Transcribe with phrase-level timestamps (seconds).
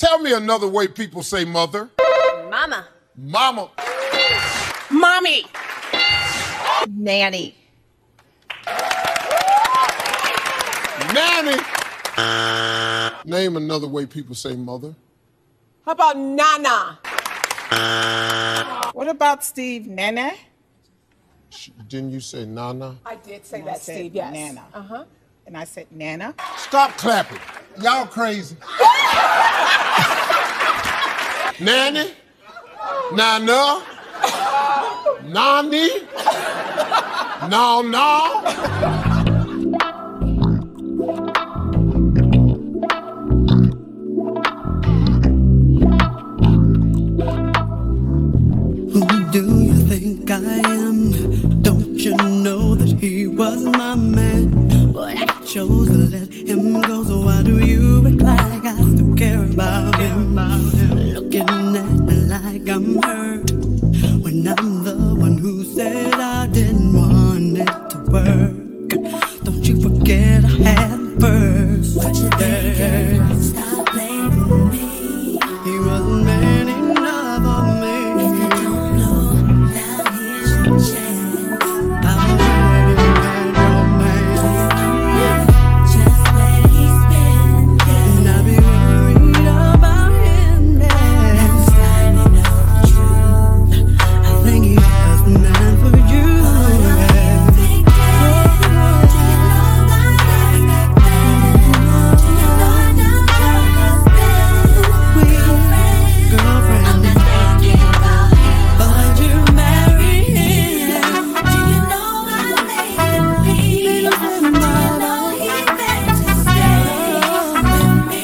[0.00, 1.90] Tell me another way people say mother.
[2.48, 2.88] Mama.
[3.14, 3.70] Mama.
[4.90, 5.44] Mommy.
[6.88, 7.54] Nanny.
[11.12, 11.60] Nanny.
[13.26, 14.94] Name another way people say mother.
[15.84, 16.98] How about Nana?
[18.94, 19.86] What about Steve?
[19.86, 20.32] Nana?
[21.88, 22.96] Didn't you say Nana?
[23.04, 24.14] I did say I that, said Steve.
[24.14, 24.32] Yes.
[24.32, 24.64] Nana.
[24.72, 25.04] Uh huh.
[25.46, 26.34] And I said Nana.
[26.56, 27.38] Stop clapping.
[27.82, 28.56] Y'all crazy.
[31.60, 32.10] Nanny?
[33.12, 33.82] Nana?
[35.26, 35.88] Nani?
[37.50, 38.40] No, no.
[48.92, 51.60] Who do you think I am?
[51.60, 54.92] Don't you know that he was my man?
[54.94, 58.59] But I chose to let him go, so why do you like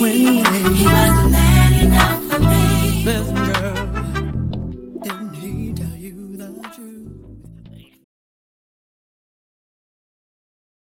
[0.00, 0.42] When he
[0.84, 3.37] wasn't man enough for me.